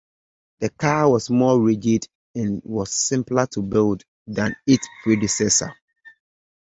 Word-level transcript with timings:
The 0.61 0.69
car 0.71 1.11
was 1.11 1.29
more 1.29 1.61
rigid 1.61 2.07
and 2.33 2.59
was 2.65 2.89
simpler 2.91 3.45
to 3.51 3.61
build 3.61 4.03
than 4.25 4.55
its 4.65 4.87
predecessor. 5.03 5.75